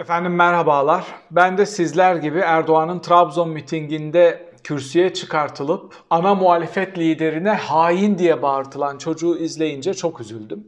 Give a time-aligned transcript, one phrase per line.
[0.00, 1.04] Efendim merhabalar.
[1.30, 8.98] Ben de sizler gibi Erdoğan'ın Trabzon mitinginde kürsüye çıkartılıp ana muhalefet liderine hain diye bağırtılan
[8.98, 10.66] çocuğu izleyince çok üzüldüm.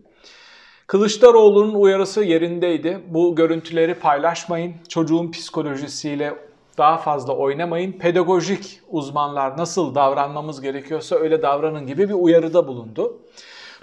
[0.86, 3.00] Kılıçdaroğlu'nun uyarısı yerindeydi.
[3.08, 4.74] Bu görüntüleri paylaşmayın.
[4.88, 6.34] Çocuğun psikolojisiyle
[6.78, 7.92] daha fazla oynamayın.
[7.92, 13.18] Pedagojik uzmanlar nasıl davranmamız gerekiyorsa öyle davranın gibi bir uyarıda bulundu.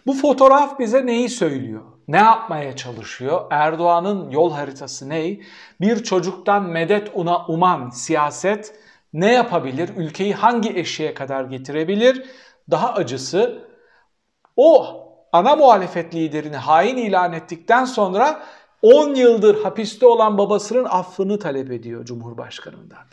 [0.06, 1.82] Bu fotoğraf bize neyi söylüyor?
[2.10, 3.46] Ne yapmaya çalışıyor?
[3.50, 5.40] Erdoğan'ın yol haritası ne?
[5.82, 8.76] Bir çocuktan medet una uman siyaset
[9.14, 9.90] ne yapabilir?
[9.98, 12.26] Ülkeyi hangi eşiğe kadar getirebilir?
[12.72, 13.68] Daha acısı
[14.56, 14.98] o
[15.32, 18.44] ana muhalefet liderini hain ilan ettikten sonra
[18.82, 23.04] 10 yıldır hapiste olan babasının affını talep ediyor Cumhurbaşkanı'ndan.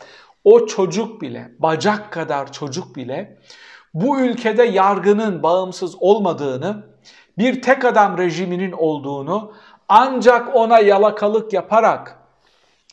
[0.43, 3.39] O çocuk bile, bacak kadar çocuk bile
[3.93, 6.83] bu ülkede yargının bağımsız olmadığını,
[7.37, 9.53] bir tek adam rejiminin olduğunu,
[9.89, 12.19] ancak ona yalakalık yaparak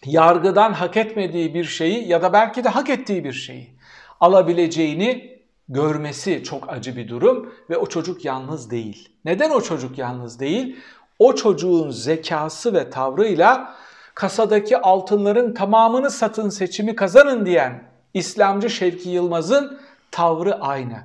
[0.04, 3.74] yargıdan hak etmediği bir şeyi ya da belki de hak ettiği bir şeyi
[4.20, 9.08] alabileceğini görmesi çok acı bir durum ve o çocuk yalnız değil.
[9.24, 10.76] Neden o çocuk yalnız değil?
[11.18, 13.74] O çocuğun zekası ve tavrıyla
[14.14, 17.82] kasadaki altınların tamamını satın seçimi kazanın diyen
[18.14, 20.98] İslamcı Şevki Yılmaz'ın tavrı aynı.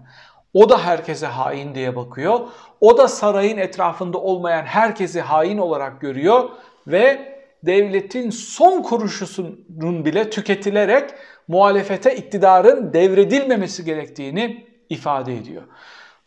[0.53, 2.39] O da herkese hain diye bakıyor.
[2.81, 6.49] O da sarayın etrafında olmayan herkesi hain olarak görüyor
[6.87, 11.09] ve devletin son kuruşusunun bile tüketilerek
[11.47, 15.63] muhalefete iktidarın devredilmemesi gerektiğini ifade ediyor.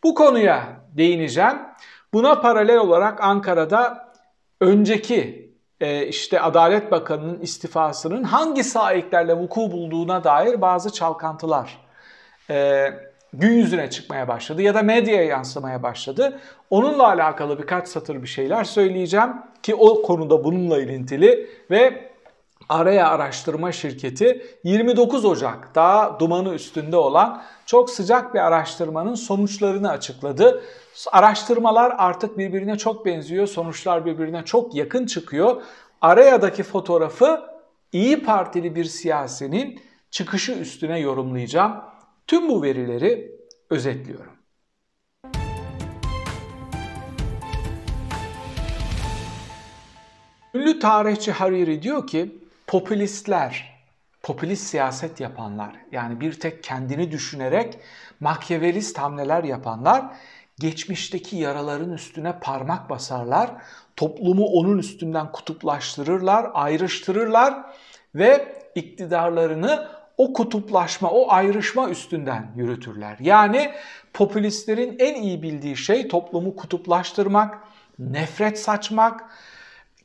[0.03, 1.57] Bu konuya değineceğim.
[2.13, 4.13] Buna paralel olarak Ankara'da
[4.61, 5.51] önceki
[5.81, 11.77] e, işte Adalet Bakanı'nın istifasının hangi sahiplerle vuku bulduğuna dair bazı çalkantılar
[12.49, 12.87] e,
[13.33, 16.39] gün yüzüne çıkmaya başladı ya da medyaya yansımaya başladı.
[16.69, 19.29] Onunla alakalı birkaç satır bir şeyler söyleyeceğim
[19.63, 22.13] ki o konuda bununla ilintili ve
[22.69, 30.63] Araya Araştırma Şirketi 29 Ocak daha dumanı üstünde olan çok sıcak bir araştırmanın sonuçlarını açıkladı.
[31.11, 35.61] Araştırmalar artık birbirine çok benziyor, sonuçlar birbirine çok yakın çıkıyor.
[36.01, 37.41] Araya'daki fotoğrafı
[37.91, 41.92] İyi Partili bir siyasinin çıkışı üstüne yorumlayacağım.
[42.27, 43.31] Tüm bu verileri
[43.69, 44.33] özetliyorum.
[50.53, 53.79] Ünlü tarihçi Hariri diyor ki popülistler,
[54.23, 57.79] popülist siyaset yapanlar yani bir tek kendini düşünerek
[58.19, 60.05] makyavelist hamleler yapanlar
[60.59, 63.51] geçmişteki yaraların üstüne parmak basarlar,
[63.95, 67.63] toplumu onun üstünden kutuplaştırırlar, ayrıştırırlar
[68.15, 69.87] ve iktidarlarını
[70.17, 73.17] o kutuplaşma, o ayrışma üstünden yürütürler.
[73.19, 73.71] Yani
[74.13, 77.59] popülistlerin en iyi bildiği şey toplumu kutuplaştırmak,
[77.99, 79.29] nefret saçmak,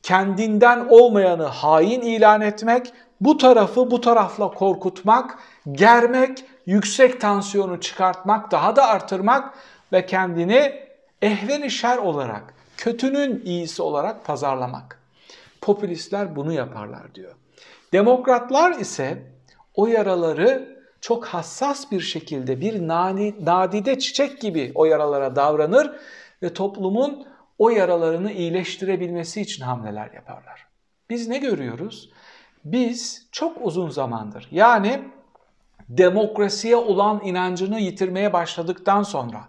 [0.03, 5.39] kendinden olmayanı hain ilan etmek, bu tarafı bu tarafla korkutmak,
[5.73, 9.55] germek, yüksek tansiyonu çıkartmak, daha da artırmak
[9.93, 10.89] ve kendini
[11.23, 14.99] ehveni şer olarak, kötünün iyisi olarak pazarlamak.
[15.61, 17.35] Popülistler bunu yaparlar diyor.
[17.93, 19.23] Demokratlar ise
[19.79, 25.91] o yaraları çok hassas bir şekilde bir nani, nadide çiçek gibi o yaralara davranır
[26.43, 27.27] ve toplumun
[27.59, 30.67] o yaralarını iyileştirebilmesi için hamleler yaparlar.
[31.11, 32.11] Biz ne görüyoruz?
[32.65, 35.01] Biz çok uzun zamandır yani
[35.89, 39.49] demokrasiye olan inancını yitirmeye başladıktan sonra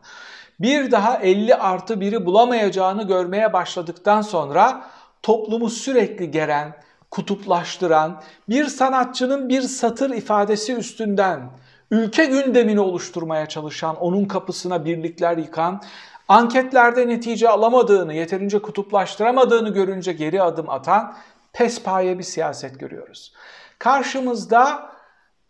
[0.59, 4.85] bir daha 50 artı 1'i bulamayacağını görmeye başladıktan sonra
[5.23, 6.75] toplumu sürekli geren,
[7.11, 11.49] kutuplaştıran, bir sanatçının bir satır ifadesi üstünden
[11.91, 15.81] ülke gündemini oluşturmaya çalışan, onun kapısına birlikler yıkan,
[16.27, 21.15] anketlerde netice alamadığını, yeterince kutuplaştıramadığını görünce geri adım atan
[21.53, 23.33] pespaye bir siyaset görüyoruz.
[23.79, 24.89] Karşımızda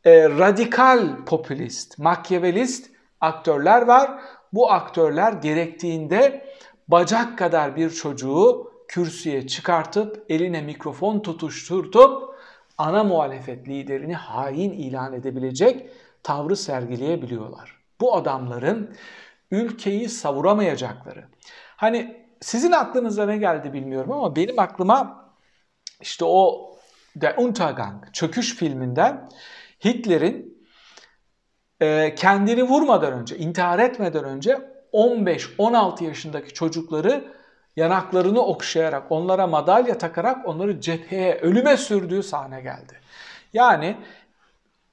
[0.06, 2.91] e, radikal popülist, makyavelist
[3.22, 4.12] aktörler var.
[4.53, 6.46] Bu aktörler gerektiğinde
[6.88, 12.35] bacak kadar bir çocuğu kürsüye çıkartıp eline mikrofon tutuşturtup
[12.77, 15.90] ana muhalefet liderini hain ilan edebilecek
[16.23, 17.75] tavrı sergileyebiliyorlar.
[18.02, 18.96] Bu adamların
[19.52, 21.25] ülkeyi savuramayacakları.
[21.75, 25.29] Hani sizin aklınıza ne geldi bilmiyorum ama benim aklıma
[26.02, 26.69] işte o
[27.16, 29.29] Der Untergang, Çöküş filminden
[29.85, 30.67] Hitler'in
[31.81, 34.59] e, kendini vurmadan önce, intihar etmeden önce
[34.93, 37.39] 15-16 yaşındaki çocukları
[37.79, 42.93] yanaklarını okşayarak, onlara madalya takarak onları cepheye, ölüme sürdüğü sahne geldi.
[43.53, 43.97] Yani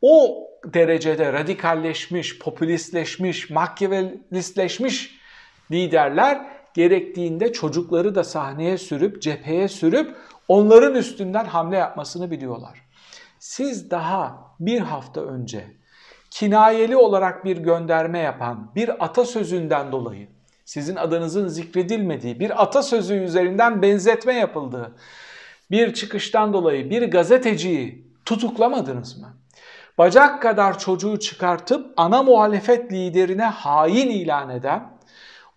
[0.03, 5.19] o derecede radikalleşmiş, popülistleşmiş, makyavelistleşmiş
[5.71, 10.17] liderler gerektiğinde çocukları da sahneye sürüp, cepheye sürüp
[10.49, 12.83] onların üstünden hamle yapmasını biliyorlar.
[13.39, 15.65] Siz daha bir hafta önce
[16.31, 20.36] kinayeli olarak bir gönderme yapan bir atasözünden dolayı
[20.67, 24.93] sizin adınızın zikredilmediği bir atasözü üzerinden benzetme yapıldığı
[25.71, 29.37] bir çıkıştan dolayı bir gazeteciyi tutuklamadınız mı?
[29.99, 34.83] Bacak kadar çocuğu çıkartıp ana muhalefet liderine hain ilan eden,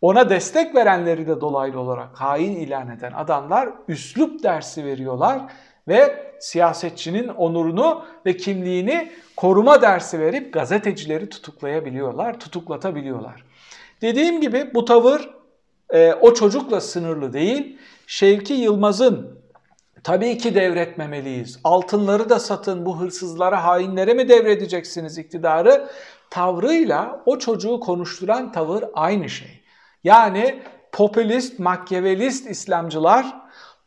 [0.02, 5.42] ona destek verenleri de dolaylı olarak hain ilan eden adamlar üslup dersi veriyorlar
[5.88, 13.49] ve siyasetçinin onurunu ve kimliğini koruma dersi verip gazetecileri tutuklayabiliyorlar, tutuklatabiliyorlar.
[14.02, 15.30] Dediğim gibi bu tavır
[15.90, 17.78] e, o çocukla sınırlı değil.
[18.08, 19.40] Şevki Yılmaz'ın
[20.04, 21.60] tabii ki devretmemeliyiz.
[21.64, 25.90] Altınları da satın bu hırsızlara, hainlere mi devredeceksiniz iktidarı?
[26.30, 29.62] Tavrıyla o çocuğu konuşturan tavır aynı şey.
[30.04, 33.26] Yani popülist, makyavelist İslamcılar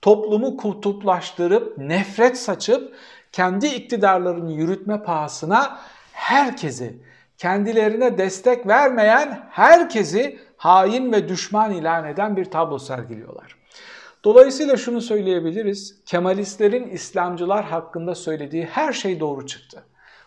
[0.03, 2.95] toplumu kutuplaştırıp, nefret saçıp,
[3.33, 5.79] kendi iktidarlarını yürütme pahasına
[6.13, 7.03] herkesi,
[7.43, 13.57] kendilerine destek vermeyen herkesi hain ve düşman ilan eden bir tablo sergiliyorlar.
[14.25, 16.05] Dolayısıyla şunu söyleyebiliriz.
[16.07, 19.85] Kemalistlerin İslamcılar hakkında söylediği her şey doğru çıktı.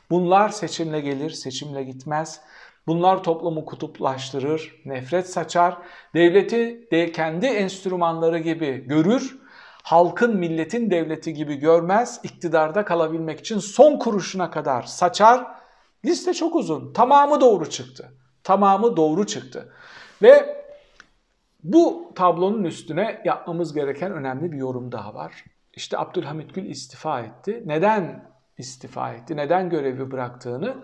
[0.09, 2.41] Bunlar seçimle gelir, seçimle gitmez.
[2.87, 5.77] Bunlar toplumu kutuplaştırır, nefret saçar,
[6.13, 9.37] devleti de kendi enstrümanları gibi görür,
[9.83, 15.64] halkın milletin devleti gibi görmez, iktidarda kalabilmek için son kuruşuna kadar saçar.
[16.05, 16.93] Liste çok uzun.
[16.93, 18.13] Tamamı doğru çıktı.
[18.43, 19.73] Tamamı doğru çıktı.
[20.21, 20.65] Ve
[21.63, 25.43] bu tablonun üstüne yapmamız gereken önemli bir yorum daha var.
[25.73, 27.63] İşte Abdülhamit Gül istifa etti.
[27.65, 29.37] Neden istifa etti?
[29.37, 30.75] Neden görevi bıraktığını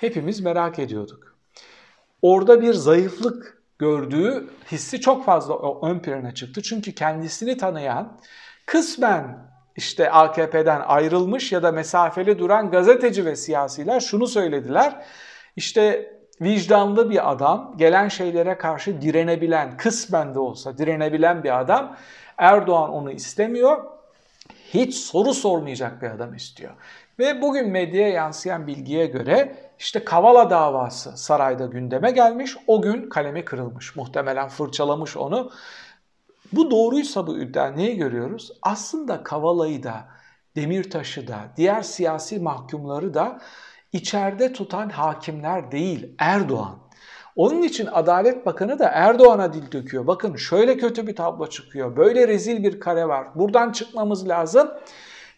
[0.00, 1.36] hepimiz merak ediyorduk.
[2.22, 6.62] Orada bir zayıflık gördüğü hissi çok fazla ön plana çıktı.
[6.62, 8.20] Çünkü kendisini tanıyan,
[8.66, 15.06] kısmen işte AKP'den ayrılmış ya da mesafeli duran gazeteci ve siyasiler şunu söylediler.
[15.56, 21.96] İşte vicdanlı bir adam, gelen şeylere karşı direnebilen, kısmen de olsa direnebilen bir adam.
[22.38, 23.84] Erdoğan onu istemiyor.
[24.74, 26.72] Hiç soru sormayacak bir adam istiyor.
[27.18, 32.56] Ve bugün medyaya yansıyan bilgiye göre işte Kavala davası sarayda gündeme gelmiş.
[32.66, 33.96] O gün kalemi kırılmış.
[33.96, 35.50] Muhtemelen fırçalamış onu.
[36.52, 38.52] Bu doğruysa bu iddia neyi görüyoruz?
[38.62, 40.08] Aslında Kavala'yı da,
[40.56, 43.38] Demirtaş'ı da, diğer siyasi mahkumları da
[43.92, 46.78] içeride tutan hakimler değil Erdoğan.
[47.36, 50.06] Onun için Adalet Bakanı da Erdoğan'a dil döküyor.
[50.06, 51.96] Bakın şöyle kötü bir tablo çıkıyor.
[51.96, 53.28] Böyle rezil bir kare var.
[53.34, 54.70] Buradan çıkmamız lazım.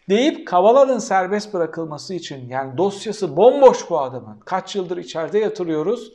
[0.09, 4.39] Deyip Kavala'nın serbest bırakılması için yani dosyası bomboş bu adamın.
[4.39, 6.13] Kaç yıldır içeride yatırıyoruz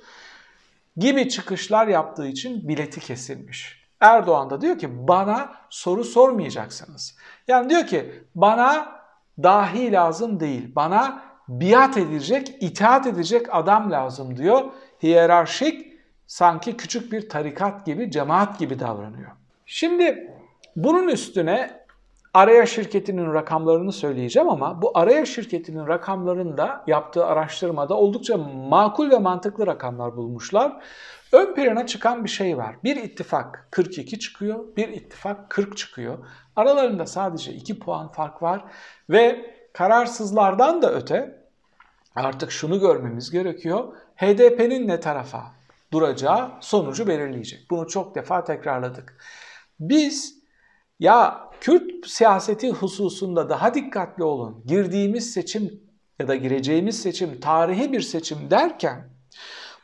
[0.96, 3.85] gibi çıkışlar yaptığı için bileti kesilmiş.
[4.00, 7.16] Erdoğan da diyor ki bana soru sormayacaksınız.
[7.48, 8.96] Yani diyor ki bana
[9.42, 10.74] dahi lazım değil.
[10.76, 14.64] Bana biat edecek, itaat edecek adam lazım diyor.
[15.02, 15.92] Hiyerarşik
[16.26, 19.30] sanki küçük bir tarikat gibi, cemaat gibi davranıyor.
[19.66, 20.32] Şimdi
[20.76, 21.85] bunun üstüne
[22.36, 28.36] Araya şirketinin rakamlarını söyleyeceğim ama bu Araya şirketinin rakamlarında yaptığı araştırmada oldukça
[28.68, 30.82] makul ve mantıklı rakamlar bulmuşlar.
[31.32, 32.76] Ön plana çıkan bir şey var.
[32.84, 36.18] Bir ittifak 42 çıkıyor, bir ittifak 40 çıkıyor.
[36.56, 38.64] Aralarında sadece 2 puan fark var
[39.10, 41.42] ve kararsızlardan da öte
[42.16, 43.84] artık şunu görmemiz gerekiyor.
[44.16, 45.42] HDP'nin ne tarafa
[45.92, 47.70] duracağı sonucu belirleyecek.
[47.70, 49.18] Bunu çok defa tekrarladık.
[49.80, 50.35] Biz
[50.98, 54.62] ya Kürt siyaseti hususunda daha dikkatli olun.
[54.66, 55.80] Girdiğimiz seçim
[56.20, 59.10] ya da gireceğimiz seçim tarihi bir seçim derken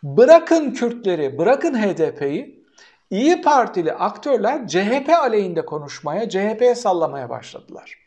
[0.02, 2.62] bırakın Kürtleri, bırakın HDP'yi
[3.12, 7.98] İyi Partili aktörler CHP aleyhinde konuşmaya, CHP'ye sallamaya başladılar.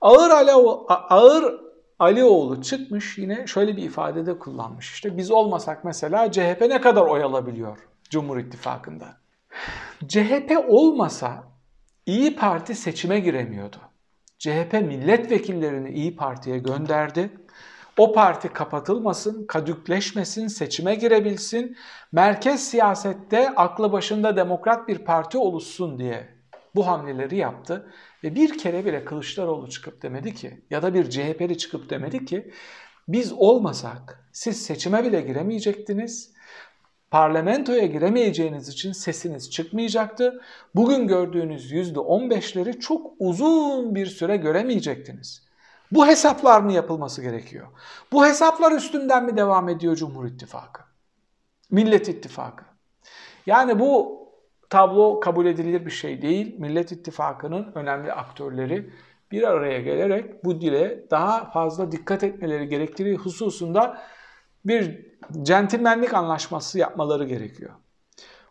[0.00, 1.60] Ağır, Alioğlu, Ağır
[1.98, 4.92] Alioğlu çıkmış yine şöyle bir ifadede kullanmış.
[4.92, 7.78] İşte biz olmasak mesela CHP ne kadar oy alabiliyor
[8.10, 9.16] Cumhur İttifakı'nda?
[10.08, 11.44] CHP olmasa
[12.06, 13.76] İyi Parti seçime giremiyordu.
[14.38, 17.30] CHP milletvekillerini İyi Parti'ye gönderdi.
[17.98, 21.76] O parti kapatılmasın, kadükleşmesin, seçime girebilsin,
[22.12, 26.28] merkez siyasette aklı başında demokrat bir parti oluşsun diye
[26.74, 27.92] bu hamleleri yaptı.
[28.24, 32.50] Ve bir kere bile Kılıçdaroğlu çıkıp demedi ki ya da bir CHP'li çıkıp demedi ki
[33.08, 36.33] biz olmasak siz seçime bile giremeyecektiniz
[37.14, 40.40] parlamentoya giremeyeceğiniz için sesiniz çıkmayacaktı.
[40.74, 45.42] Bugün gördüğünüz %15'leri çok uzun bir süre göremeyecektiniz.
[45.92, 47.66] Bu hesaplar mı yapılması gerekiyor?
[48.12, 50.82] Bu hesaplar üstünden mi devam ediyor Cumhur İttifakı?
[51.70, 52.64] Millet İttifakı.
[53.46, 54.18] Yani bu
[54.70, 56.56] tablo kabul edilir bir şey değil.
[56.58, 58.90] Millet İttifakı'nın önemli aktörleri
[59.32, 64.02] bir araya gelerek bu dile daha fazla dikkat etmeleri gerektiği hususunda
[64.64, 65.06] bir
[65.42, 67.70] centilmenlik anlaşması yapmaları gerekiyor.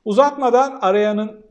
[0.05, 1.45] Uzatmadan arayanın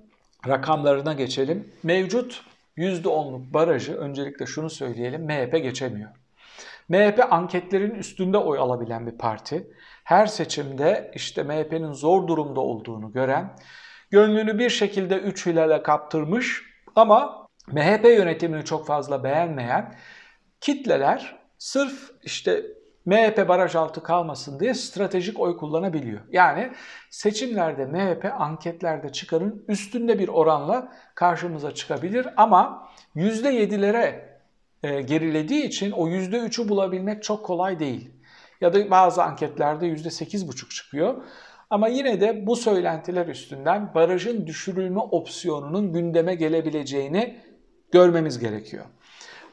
[0.48, 1.72] rakamlarına geçelim.
[1.82, 2.42] Mevcut
[2.76, 6.10] %10'luk barajı öncelikle şunu söyleyelim MHP geçemiyor.
[6.88, 9.70] MHP anketlerin üstünde oy alabilen bir parti.
[10.04, 13.56] Her seçimde işte MHP'nin zor durumda olduğunu gören,
[14.10, 16.62] gönlünü bir şekilde 3 hilale kaptırmış
[16.96, 19.94] ama MHP yönetimini çok fazla beğenmeyen
[20.60, 22.62] kitleler sırf işte
[23.06, 26.20] MHP baraj altı kalmasın diye stratejik oy kullanabiliyor.
[26.30, 26.72] Yani
[27.10, 34.32] seçimlerde MHP anketlerde çıkarın üstünde bir oranla karşımıza çıkabilir ama %7'lere
[34.82, 38.10] e, gerilediği için o %3'ü bulabilmek çok kolay değil.
[38.60, 41.22] Ya da bazı anketlerde %8,5 çıkıyor.
[41.70, 47.40] Ama yine de bu söylentiler üstünden barajın düşürülme opsiyonunun gündeme gelebileceğini
[47.92, 48.84] görmemiz gerekiyor.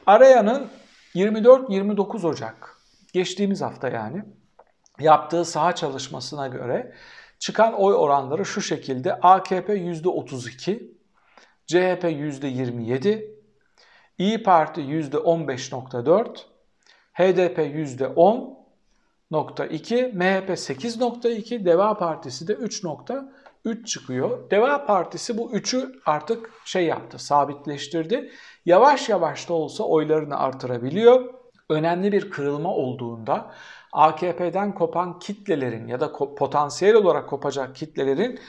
[0.06, 0.68] Arayanın
[1.14, 2.79] 24-29 Ocak
[3.12, 4.24] geçtiğimiz hafta yani
[5.00, 6.94] yaptığı saha çalışmasına göre
[7.38, 10.90] çıkan oy oranları şu şekilde AKP %32,
[11.66, 13.40] CHP %27,
[14.18, 16.38] İyi Parti %15.4,
[17.12, 24.50] HDP %10.2, MHP 8.2, Deva Partisi de 3.3 çıkıyor.
[24.50, 28.30] Deva Partisi bu 3'ü artık şey yaptı, sabitleştirdi.
[28.64, 31.39] Yavaş yavaş da olsa oylarını artırabiliyor
[31.70, 33.52] önemli bir kırılma olduğunda
[33.92, 38.40] AKP'den kopan kitlelerin ya da potansiyel olarak kopacak kitlelerin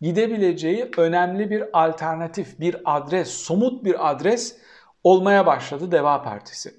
[0.00, 4.56] gidebileceği önemli bir alternatif, bir adres, somut bir adres
[5.04, 6.74] olmaya başladı Deva Partisi.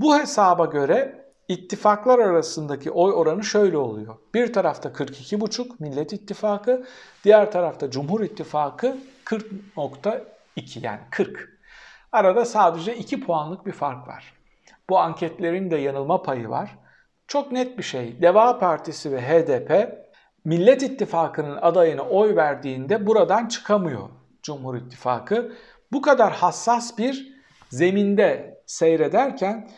[0.00, 4.16] Bu hesaba göre ittifaklar arasındaki oy oranı şöyle oluyor.
[4.34, 6.86] Bir tarafta 42,5 Millet İttifakı,
[7.24, 11.48] diğer tarafta Cumhur İttifakı 40.2 yani 40.
[12.12, 14.41] Arada sadece 2 puanlık bir fark var.
[14.90, 16.78] Bu anketlerin de yanılma payı var.
[17.26, 18.22] Çok net bir şey.
[18.22, 20.02] Deva Partisi ve HDP
[20.44, 24.08] Millet İttifakı'nın adayına oy verdiğinde buradan çıkamıyor
[24.42, 25.52] Cumhur İttifakı.
[25.92, 27.32] Bu kadar hassas bir
[27.70, 29.68] zeminde seyrederken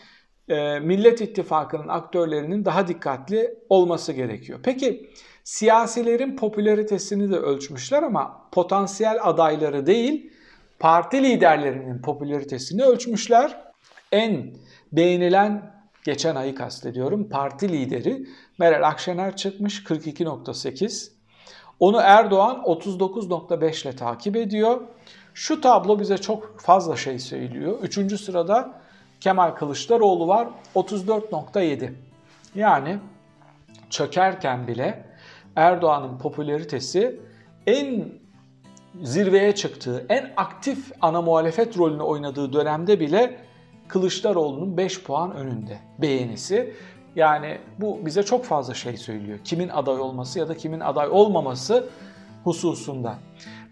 [0.48, 4.60] e, Millet İttifakı'nın aktörlerinin daha dikkatli olması gerekiyor.
[4.62, 5.10] Peki
[5.44, 10.32] siyasilerin popülaritesini de ölçmüşler ama potansiyel adayları değil
[10.78, 13.64] parti liderlerinin popülaritesini ölçmüşler.
[14.12, 14.54] En
[14.96, 15.74] beğenilen
[16.04, 18.26] geçen ayı kastediyorum parti lideri
[18.58, 21.10] Meral Akşener çıkmış 42.8.
[21.80, 24.80] Onu Erdoğan 39.5 ile takip ediyor.
[25.34, 27.78] Şu tablo bize çok fazla şey söylüyor.
[27.82, 28.80] Üçüncü sırada
[29.20, 31.92] Kemal Kılıçdaroğlu var 34.7.
[32.54, 32.98] Yani
[33.90, 35.04] çökerken bile
[35.56, 37.20] Erdoğan'ın popülaritesi
[37.66, 38.04] en
[39.02, 43.44] zirveye çıktığı, en aktif ana muhalefet rolünü oynadığı dönemde bile
[43.94, 46.74] Kılıçdaroğlu'nun 5 puan önünde beğenisi.
[47.16, 49.38] Yani bu bize çok fazla şey söylüyor.
[49.44, 51.88] Kimin aday olması ya da kimin aday olmaması
[52.44, 53.14] hususunda.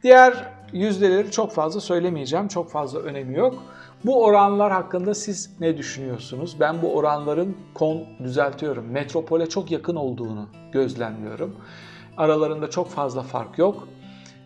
[0.02, 2.48] Diğer yüzdeleri çok fazla söylemeyeceğim.
[2.48, 3.62] Çok fazla önemi yok.
[4.04, 6.56] Bu oranlar hakkında siz ne düşünüyorsunuz?
[6.60, 8.86] Ben bu oranların kon düzeltiyorum.
[8.86, 11.56] Metropole çok yakın olduğunu gözlemliyorum.
[12.16, 13.88] Aralarında çok fazla fark yok.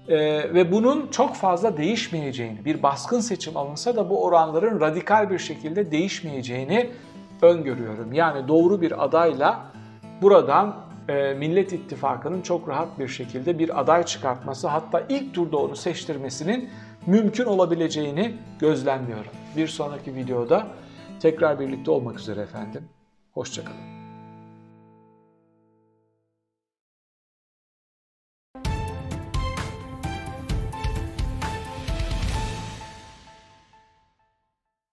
[0.08, 5.38] Ee, ve bunun çok fazla değişmeyeceğini, bir baskın seçim alınsa da bu oranların radikal bir
[5.38, 6.90] şekilde değişmeyeceğini
[7.42, 8.12] öngörüyorum.
[8.12, 9.64] Yani doğru bir adayla
[10.22, 10.76] buradan
[11.08, 16.70] e, Millet İttifakı'nın çok rahat bir şekilde bir aday çıkartması hatta ilk turda onu seçtirmesinin
[17.06, 19.32] mümkün olabileceğini gözlemliyorum.
[19.56, 20.66] Bir sonraki videoda
[21.20, 22.88] tekrar birlikte olmak üzere efendim.
[23.34, 23.95] Hoşçakalın.